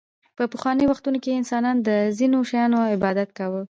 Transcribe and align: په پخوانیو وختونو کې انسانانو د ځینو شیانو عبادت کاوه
په 0.37 0.43
پخوانیو 0.51 0.89
وختونو 0.91 1.17
کې 1.23 1.37
انسانانو 1.39 1.81
د 1.87 1.89
ځینو 2.17 2.37
شیانو 2.49 2.79
عبادت 2.95 3.29
کاوه 3.37 3.59